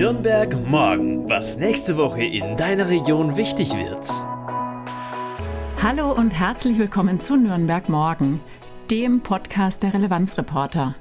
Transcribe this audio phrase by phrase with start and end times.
[0.00, 4.08] Nürnberg morgen, was nächste Woche in deiner Region wichtig wird.
[5.82, 8.40] Hallo und herzlich willkommen zu Nürnberg morgen,
[8.90, 10.94] dem Podcast der Relevanzreporter.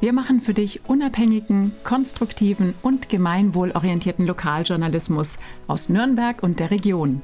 [0.00, 5.36] Wir machen für dich unabhängigen, konstruktiven und gemeinwohlorientierten Lokaljournalismus
[5.66, 7.20] aus Nürnberg und der Region.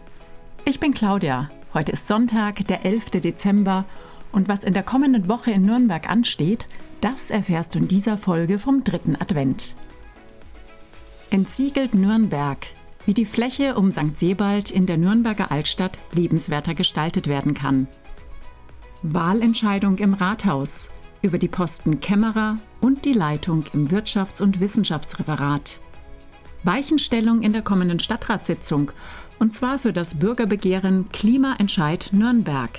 [0.66, 1.50] Ich bin Claudia.
[1.72, 3.12] Heute ist Sonntag, der 11.
[3.12, 3.86] Dezember
[4.30, 6.66] und was in der kommenden Woche in Nürnberg ansteht,
[7.00, 9.74] das erfährst du in dieser Folge vom dritten Advent.
[11.30, 12.58] Entsiegelt Nürnberg,
[13.06, 14.16] wie die Fläche um St.
[14.16, 17.88] Sebald in der Nürnberger Altstadt lebenswerter gestaltet werden kann.
[19.02, 20.90] Wahlentscheidung im Rathaus
[21.22, 25.80] über die Posten Kämmerer und die Leitung im Wirtschafts- und Wissenschaftsreferat.
[26.62, 28.92] Weichenstellung in der kommenden Stadtratssitzung
[29.38, 32.78] und zwar für das Bürgerbegehren Klimaentscheid Nürnberg,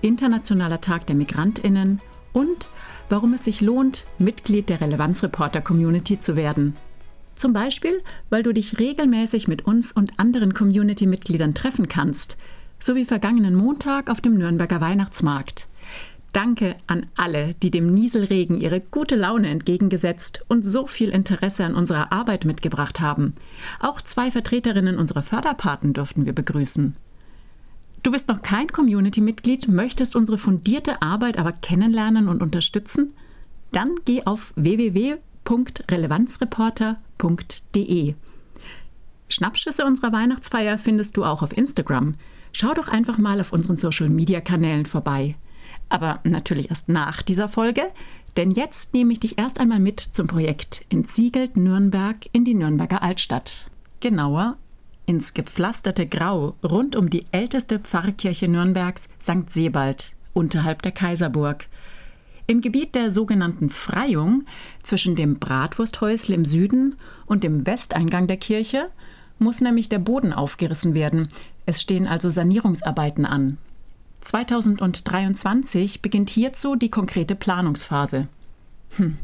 [0.00, 2.00] Internationaler Tag der Migrantinnen
[2.32, 2.68] und
[3.08, 6.74] warum es sich lohnt, Mitglied der Relevanzreporter Community zu werden.
[7.36, 12.36] Zum Beispiel, weil du dich regelmäßig mit uns und anderen Community-Mitgliedern treffen kannst,
[12.80, 15.68] so wie vergangenen Montag auf dem Nürnberger Weihnachtsmarkt.
[16.32, 21.74] Danke an alle, die dem Nieselregen ihre gute Laune entgegengesetzt und so viel Interesse an
[21.74, 23.34] unserer Arbeit mitgebracht haben.
[23.80, 26.94] Auch zwei Vertreterinnen unserer Förderpaten durften wir begrüßen.
[28.02, 33.14] Du bist noch kein Community-Mitglied, möchtest unsere fundierte Arbeit aber kennenlernen und unterstützen?
[33.72, 38.14] Dann geh auf www.relevanzreporter.com www.weihnachtsfeier.de.
[39.28, 42.14] Schnappschüsse unserer Weihnachtsfeier findest du auch auf Instagram.
[42.52, 45.34] Schau doch einfach mal auf unseren Social Media Kanälen vorbei.
[45.88, 47.82] Aber natürlich erst nach dieser Folge,
[48.36, 53.02] denn jetzt nehme ich dich erst einmal mit zum Projekt Entsiegelt Nürnberg in die Nürnberger
[53.02, 53.70] Altstadt.
[54.00, 54.56] Genauer
[55.06, 59.48] ins gepflasterte Grau rund um die älteste Pfarrkirche Nürnbergs, St.
[59.48, 61.66] Sebald, unterhalb der Kaiserburg.
[62.48, 64.44] Im Gebiet der sogenannten Freiung
[64.82, 66.94] zwischen dem Bratwursthäusl im Süden
[67.26, 68.88] und dem Westeingang der Kirche
[69.38, 71.26] muss nämlich der Boden aufgerissen werden.
[71.66, 73.58] Es stehen also Sanierungsarbeiten an.
[74.20, 78.28] 2023 beginnt hierzu die konkrete Planungsphase.
[78.96, 79.18] Hm.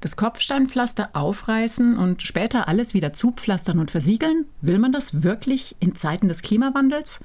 [0.00, 4.46] Das Kopfsteinpflaster aufreißen und später alles wieder zupflastern und versiegeln?
[4.60, 7.20] Will man das wirklich in Zeiten des Klimawandels?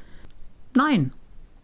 [0.73, 1.13] Nein,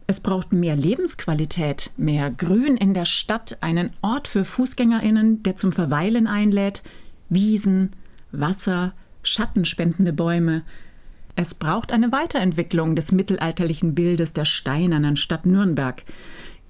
[0.10, 5.72] es braucht mehr Lebensqualität, mehr Grün in der Stadt, einen Ort für Fußgängerinnen, der zum
[5.72, 6.82] Verweilen einlädt,
[7.30, 7.92] Wiesen,
[8.32, 10.64] Wasser, schattenspendende Bäume.
[11.36, 16.04] Es braucht eine Weiterentwicklung des mittelalterlichen Bildes der steinernen Stadt Nürnberg.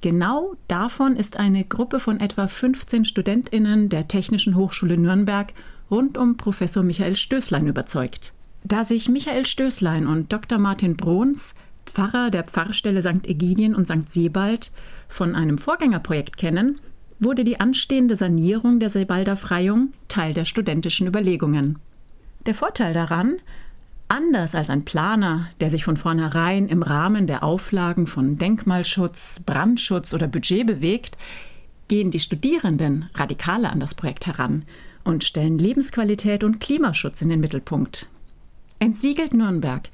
[0.01, 5.53] Genau davon ist eine Gruppe von etwa 15 Studentinnen der Technischen Hochschule Nürnberg
[5.89, 8.33] rund um Professor Michael Stößlein überzeugt.
[8.65, 10.57] Da sich Michael Stößlein und Dr.
[10.57, 11.53] Martin Bruns
[11.89, 13.27] Pfarrer der Pfarrstelle St.
[13.27, 14.07] Egidien und St.
[14.07, 14.71] Sebald
[15.07, 16.79] von einem Vorgängerprojekt kennen,
[17.19, 21.79] wurde die anstehende Sanierung der Sebalder Freiung Teil der studentischen Überlegungen.
[22.45, 23.35] Der Vorteil daran,
[24.07, 30.13] anders als ein Planer, der sich von vornherein im Rahmen der Auflagen von Denkmalschutz, Brandschutz
[30.13, 31.17] oder Budget bewegt,
[31.89, 34.63] gehen die Studierenden radikaler an das Projekt heran
[35.03, 38.07] und stellen Lebensqualität und Klimaschutz in den Mittelpunkt.
[38.79, 39.89] Entsiegelt Nürnberg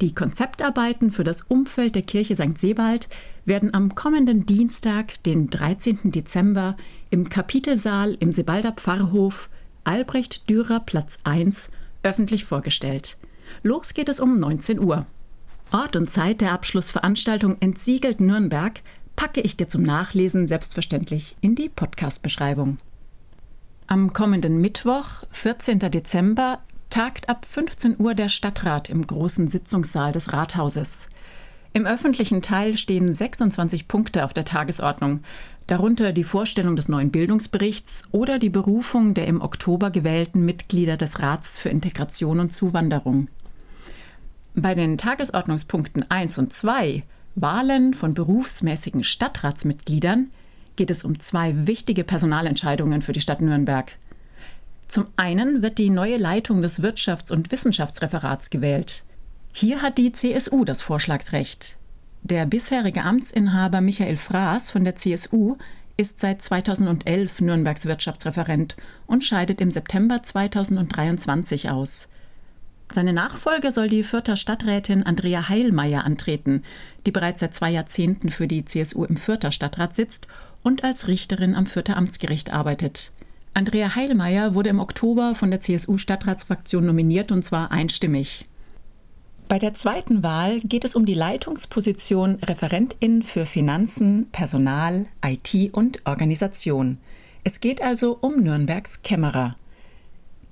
[0.00, 2.56] die Konzeptarbeiten für das Umfeld der Kirche St.
[2.56, 3.08] Sebald
[3.44, 6.12] werden am kommenden Dienstag, den 13.
[6.12, 6.76] Dezember,
[7.10, 9.50] im Kapitelsaal im Sebalder Pfarrhof
[9.82, 11.70] Albrecht Dürer Platz 1
[12.02, 13.16] öffentlich vorgestellt.
[13.62, 15.06] Los geht es um 19 Uhr.
[15.72, 18.80] Ort und Zeit der Abschlussveranstaltung Entsiegelt Nürnberg
[19.16, 22.78] packe ich dir zum Nachlesen selbstverständlich in die Podcast-Beschreibung.
[23.88, 25.78] Am kommenden Mittwoch, 14.
[25.78, 26.60] Dezember,
[26.98, 31.06] tagt ab 15 Uhr der Stadtrat im großen Sitzungssaal des Rathauses.
[31.72, 35.20] Im öffentlichen Teil stehen 26 Punkte auf der Tagesordnung,
[35.68, 41.20] darunter die Vorstellung des neuen Bildungsberichts oder die Berufung der im Oktober gewählten Mitglieder des
[41.20, 43.28] Rats für Integration und Zuwanderung.
[44.56, 47.04] Bei den Tagesordnungspunkten 1 und 2,
[47.36, 50.32] Wahlen von berufsmäßigen Stadtratsmitgliedern,
[50.74, 53.92] geht es um zwei wichtige Personalentscheidungen für die Stadt Nürnberg.
[54.88, 59.04] Zum einen wird die neue Leitung des Wirtschafts- und Wissenschaftsreferats gewählt.
[59.52, 61.76] Hier hat die CSU das Vorschlagsrecht.
[62.22, 65.56] Der bisherige Amtsinhaber Michael Fraß von der CSU
[65.98, 68.76] ist seit 2011 Nürnbergs Wirtschaftsreferent
[69.06, 72.08] und scheidet im September 2023 aus.
[72.90, 76.62] Seine Nachfolge soll die Fürther Stadträtin Andrea Heilmeier antreten,
[77.04, 80.28] die bereits seit zwei Jahrzehnten für die CSU im Fürther Stadtrat sitzt
[80.62, 83.12] und als Richterin am Fürther Amtsgericht arbeitet.
[83.58, 88.44] Andrea Heilmeier wurde im Oktober von der CSU-Stadtratsfraktion nominiert und zwar einstimmig.
[89.48, 96.06] Bei der zweiten Wahl geht es um die Leitungsposition Referentin für Finanzen, Personal, IT und
[96.06, 96.98] Organisation.
[97.42, 99.56] Es geht also um Nürnbergs Kämmerer.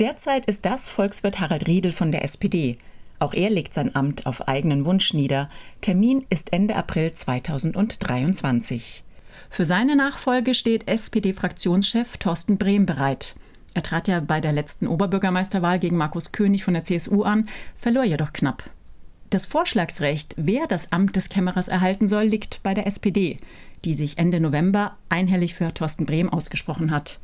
[0.01, 2.77] Derzeit ist das Volkswirt Harald Riedel von der SPD.
[3.21, 5.49] Auch er legt sein Amt auf eigenen Wunsch nieder.
[5.81, 9.05] Termin ist Ende April 2023.
[9.51, 13.37] Für seine Nachfolge steht SPD-Fraktionschef Thorsten Brehm bereit.
[13.75, 18.05] Er trat ja bei der letzten Oberbürgermeisterwahl gegen Markus König von der CSU an, verlor
[18.05, 18.71] jedoch knapp.
[19.31, 23.39] Das Vorschlagsrecht, wer das Amt des Kämmerers erhalten soll, liegt bei der SPD,
[23.85, 27.21] die sich Ende November einhellig für Thorsten Brehm ausgesprochen hat.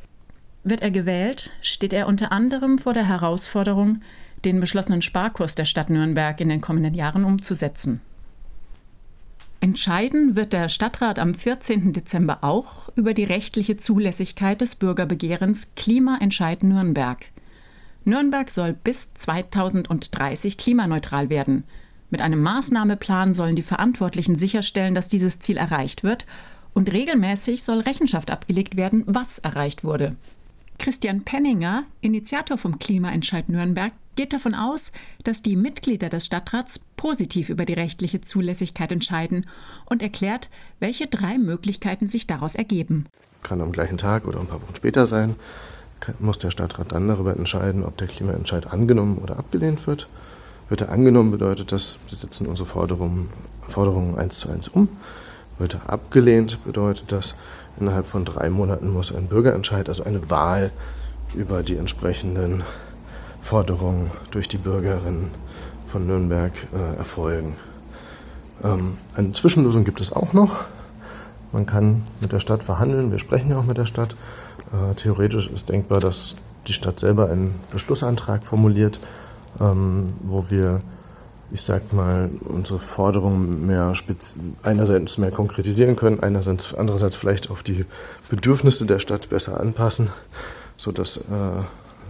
[0.63, 4.01] Wird er gewählt, steht er unter anderem vor der Herausforderung,
[4.45, 8.01] den beschlossenen Sparkurs der Stadt Nürnberg in den kommenden Jahren umzusetzen.
[9.73, 11.93] Entscheiden wird der Stadtrat am 14.
[11.93, 17.17] Dezember auch über die rechtliche Zulässigkeit des Bürgerbegehrens Klimaentscheid Nürnberg.
[18.05, 21.63] Nürnberg soll bis 2030 klimaneutral werden.
[22.11, 26.27] Mit einem Maßnahmeplan sollen die Verantwortlichen sicherstellen, dass dieses Ziel erreicht wird,
[26.75, 30.15] und regelmäßig soll Rechenschaft abgelegt werden, was erreicht wurde.
[30.77, 34.91] Christian Penninger, Initiator vom Klimaentscheid Nürnberg, geht davon aus,
[35.23, 39.45] dass die Mitglieder des Stadtrats positiv über die rechtliche Zulässigkeit entscheiden
[39.85, 40.49] und erklärt,
[40.79, 43.05] welche drei Möglichkeiten sich daraus ergeben.
[43.41, 45.35] Kann am gleichen Tag oder ein paar Wochen später sein,
[46.19, 50.07] muss der Stadtrat dann darüber entscheiden, ob der Klimaentscheid angenommen oder abgelehnt wird.
[50.69, 53.29] Wird er angenommen, bedeutet das, wir setzen unsere Forderungen,
[53.67, 54.87] Forderungen eins zu eins um.
[55.59, 57.35] Wird er abgelehnt, bedeutet das,
[57.79, 60.71] innerhalb von drei Monaten muss ein Bürgerentscheid, also eine Wahl
[61.35, 62.63] über die entsprechenden
[63.43, 65.29] Forderungen durch die Bürgerinnen
[65.87, 67.55] von Nürnberg äh, erfolgen.
[68.63, 70.55] Ähm, eine Zwischenlösung gibt es auch noch.
[71.51, 73.11] Man kann mit der Stadt verhandeln.
[73.11, 74.15] Wir sprechen ja auch mit der Stadt.
[74.71, 76.35] Äh, theoretisch ist denkbar, dass
[76.67, 78.99] die Stadt selber einen Beschlussantrag formuliert,
[79.59, 80.81] ähm, wo wir,
[81.51, 83.93] ich sag mal, unsere Forderungen mehr
[84.63, 87.85] einerseits mehr konkretisieren können, einerseits andererseits vielleicht auf die
[88.29, 90.09] Bedürfnisse der Stadt besser anpassen,
[90.77, 91.21] sodass äh,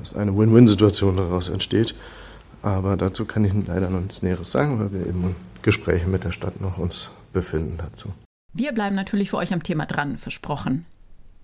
[0.03, 1.95] dass eine Win-Win-Situation daraus entsteht.
[2.61, 6.31] Aber dazu kann ich leider noch nichts Näheres sagen, weil wir eben Gespräche mit der
[6.31, 8.09] Stadt noch uns befinden dazu.
[8.53, 10.85] Wir bleiben natürlich für euch am Thema dran, versprochen.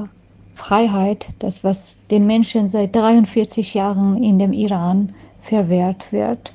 [0.55, 6.53] Freiheit, das was den Menschen seit 43 Jahren in dem Iran verwehrt wird.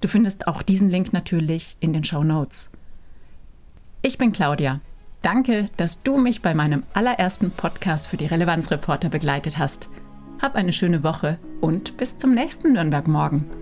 [0.01, 2.71] Du findest auch diesen Link natürlich in den Show Notes.
[4.03, 4.81] Ich bin Claudia.
[5.23, 9.89] Danke, dass du mich bei meinem allerersten Podcast für die Relevanzreporter begleitet hast.
[10.41, 13.62] Hab eine schöne Woche und bis zum nächsten Nürnberg morgen.